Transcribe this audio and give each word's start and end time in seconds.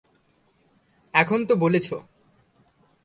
এখন 1.13 1.39
তো 1.45 1.53
বলেছ। 1.55 1.87